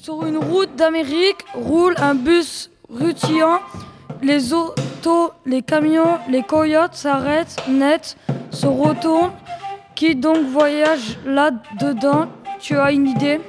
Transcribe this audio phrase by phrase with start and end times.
[0.00, 3.58] Sur une route d'Amérique roule un bus rutilant.
[4.22, 8.16] Les autos, les camions, les coyotes s'arrêtent net,
[8.52, 9.32] se retournent.
[9.96, 12.28] Qui donc voyage là-dedans?
[12.60, 13.40] Tu as une idée?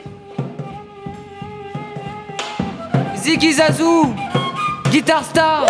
[3.15, 4.11] Ziggy Zazou
[4.89, 5.67] Guitar Star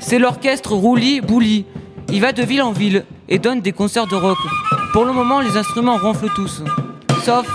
[0.00, 1.64] C'est l'orchestre Rouli Bouli.
[2.08, 4.38] Il va de ville en ville et donne des concerts de rock.
[4.92, 6.64] Pour le moment, les instruments ronflent tous.
[7.22, 7.46] Sauf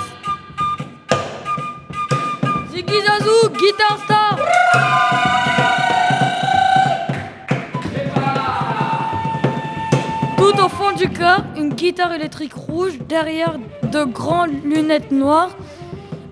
[2.71, 4.37] Ziggy Zazou, Guitar Star
[10.37, 15.57] Tout au fond du cas, une guitare électrique rouge derrière de grandes lunettes noires.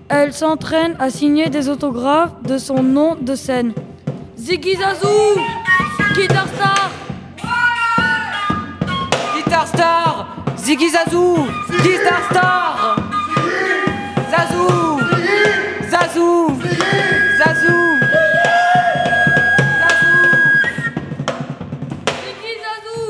[0.08, 3.74] Elle s'entraîne à signer des autographes de son nom de scène.
[4.38, 5.38] Ziggy Zazou
[6.14, 6.90] Guitar Star
[9.36, 10.03] Guitar Star
[10.64, 11.46] Ziggy Zazou
[11.82, 12.96] Guitar Star.
[14.30, 14.98] Zazou
[15.90, 16.58] Zazou
[17.38, 17.80] Zazou.
[22.22, 23.08] Ziggy Zazou.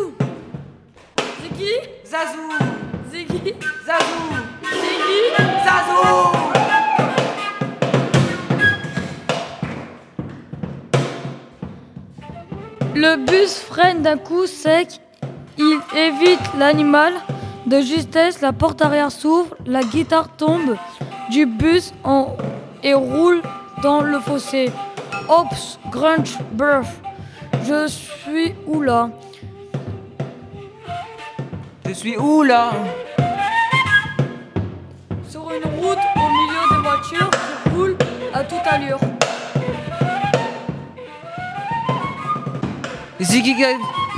[1.42, 1.75] Ziggy?
[2.05, 2.48] Zazou.
[3.12, 3.55] Ziggy?
[3.86, 4.25] Zazou.
[4.81, 5.20] Ziggy?
[5.64, 6.12] Zazou.
[12.97, 15.01] Le bus freine d'un coup sec.
[15.57, 17.14] Il évite l'animal.
[17.67, 19.55] De justesse, la porte arrière s'ouvre.
[19.67, 20.77] La guitare tombe
[21.31, 22.37] du bus en-
[22.83, 23.41] et roule
[23.83, 24.70] dans le fossé.
[25.29, 26.89] Ops, grunge, burf.
[27.67, 29.09] Je suis où là?
[31.87, 32.73] Je suis où là?
[35.31, 37.97] Sur une route au milieu des voitures qui roulent
[38.35, 38.98] à toute allure.
[43.20, 43.55] Ziggy,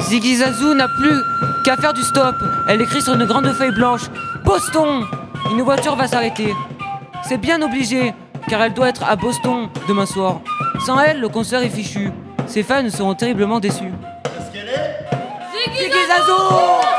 [0.01, 1.21] Ziggy Zazou n'a plus
[1.65, 2.35] qu'à faire du stop.
[2.69, 4.03] Elle écrit sur une grande feuille blanche
[4.45, 5.05] Boston
[5.51, 6.55] Une voiture va s'arrêter.
[7.23, 8.15] C'est bien obligé,
[8.49, 10.41] car elle doit être à Boston demain soir.
[10.85, 12.11] Sans elle, le concert est fichu.
[12.47, 13.93] Ses fans seront terriblement déçus.
[14.53, 16.96] Ziggy Ziggy Zazou